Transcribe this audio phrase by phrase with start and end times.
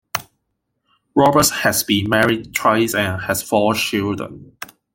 [1.13, 4.53] Roberts has been married twice and has four children.